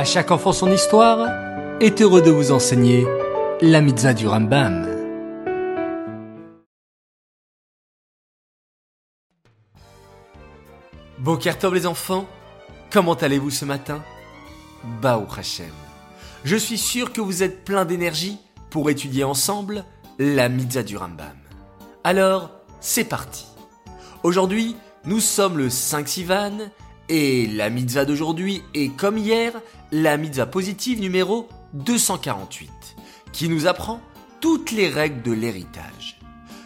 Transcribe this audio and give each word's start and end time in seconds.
À 0.00 0.04
chaque 0.04 0.30
enfant 0.30 0.54
son 0.54 0.72
histoire 0.72 1.28
est 1.78 2.00
heureux 2.00 2.22
de 2.22 2.30
vous 2.30 2.52
enseigner 2.52 3.06
la 3.60 3.82
mitzvah 3.82 4.14
du 4.14 4.26
Rambam. 4.26 4.88
Bokertov 11.18 11.74
les 11.74 11.86
enfants, 11.86 12.26
comment 12.90 13.12
allez-vous 13.12 13.50
ce 13.50 13.66
matin? 13.66 14.02
Baou 15.02 15.26
Hashem. 15.36 15.68
Je 16.44 16.56
suis 16.56 16.78
sûr 16.78 17.12
que 17.12 17.20
vous 17.20 17.42
êtes 17.42 17.66
plein 17.66 17.84
d'énergie 17.84 18.38
pour 18.70 18.88
étudier 18.88 19.24
ensemble 19.24 19.84
la 20.18 20.48
mitzvah 20.48 20.82
du 20.82 20.96
Rambam. 20.96 21.36
Alors, 22.04 22.48
c'est 22.80 23.04
parti. 23.04 23.44
Aujourd'hui, 24.22 24.76
nous 25.04 25.20
sommes 25.20 25.58
le 25.58 25.68
5 25.68 26.08
Sivan 26.08 26.70
et 27.10 27.48
la 27.48 27.70
mitzvah 27.70 28.04
d'aujourd'hui 28.04 28.62
est 28.72 28.96
comme 28.96 29.18
hier 29.18 29.52
la 29.90 30.16
mitzvah 30.16 30.46
positive 30.46 31.00
numéro 31.00 31.48
248 31.74 32.70
qui 33.32 33.48
nous 33.48 33.66
apprend 33.66 34.00
toutes 34.40 34.70
les 34.70 34.88
règles 34.88 35.20
de 35.22 35.32
l'héritage. 35.32 36.20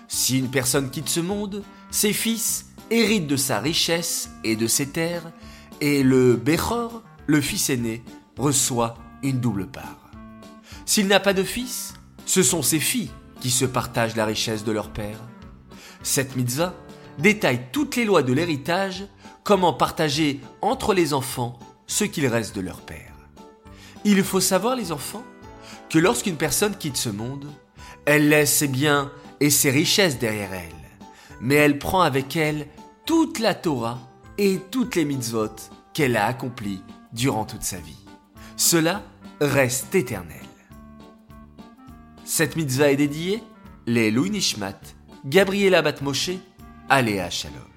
Si 0.07 0.38
une 0.38 0.51
personne 0.51 0.91
quitte 0.91 1.09
ce 1.09 1.21
monde, 1.21 1.65
ses 1.91 2.12
fils 2.12 2.66
héritent 2.91 3.27
de 3.27 3.37
sa 3.37 3.59
richesse 3.59 4.30
et 4.45 4.55
de 4.55 4.66
ses 4.66 4.91
terres 4.91 5.33
et 5.80 6.02
le 6.02 6.37
Bechor, 6.37 7.02
le 7.27 7.41
fils 7.41 7.71
aîné, 7.71 8.05
reçoit 8.37 8.99
une 9.23 9.41
double 9.41 9.66
part. 9.66 10.11
S'il 10.85 11.09
n'a 11.09 11.21
pas 11.21 11.33
de 11.33 11.43
fils, 11.43 11.95
ce 12.27 12.43
sont 12.43 12.63
ses 12.63 12.80
filles 12.80 13.11
qui 13.41 13.51
se 13.51 13.65
partagent 13.65 14.16
la 14.16 14.27
richesse 14.27 14.63
de 14.63 14.73
leur 14.73 14.91
père. 14.91 15.19
Cette 16.02 16.37
mitzvah 16.37 16.74
détaille 17.19 17.63
toutes 17.73 17.97
les 17.97 18.05
lois 18.05 18.23
de 18.23 18.35
l'héritage, 18.35 19.07
comment 19.45 19.75
partager 19.75 20.41
entre 20.62 20.95
les 20.95 21.12
enfants 21.12 21.59
ce 21.87 22.05
qu'il 22.05 22.27
reste 22.27 22.57
de 22.57 22.62
leur 22.62 22.80
père. 22.80 23.12
Il 24.05 24.25
faut 24.25 24.41
savoir, 24.41 24.75
les 24.75 24.91
enfants, 24.91 25.25
que 25.91 25.99
lorsqu'une 25.99 26.37
personne 26.37 26.77
quitte 26.77 26.96
ce 26.96 27.10
monde, 27.10 27.46
elle 28.07 28.29
laisse 28.29 28.55
ses 28.55 28.68
biens 28.68 29.13
et 29.41 29.51
ses 29.51 29.71
richesses 29.71 30.18
derrière 30.18 30.52
elle, 30.52 31.07
mais 31.41 31.55
elle 31.55 31.79
prend 31.79 32.01
avec 32.01 32.37
elle 32.37 32.66
toute 33.07 33.38
la 33.38 33.55
Torah 33.55 34.01
et 34.38 34.59
toutes 34.71 34.96
les 34.96 35.05
mitzvot 35.05 35.55
qu'elle 35.93 36.16
a 36.16 36.27
accomplies 36.27 36.83
durant 37.13 37.45
toute 37.45 37.63
sa 37.63 37.79
vie. 37.79 38.05
Cela 38.57 39.02
reste 39.40 39.95
éternel. 39.95 40.40
Cette 42.24 42.57
mitzvah 42.57 42.90
est 42.90 42.96
dédiée 42.96 43.43
les 43.87 44.11
Louis 44.11 44.30
Nishmat, 44.30 44.80
Gabriela 45.27 45.83
Batmoshe, 45.83 46.30
Aléa 46.88 47.30
Shalom. 47.30 47.74